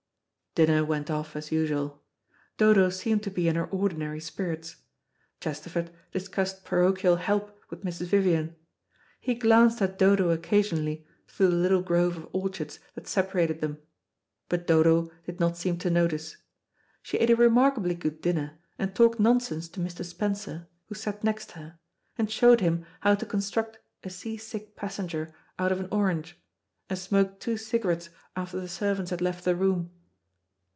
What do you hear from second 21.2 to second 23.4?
next her, and showed him how to